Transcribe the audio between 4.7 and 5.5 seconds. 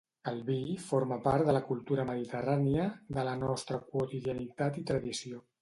i tradició.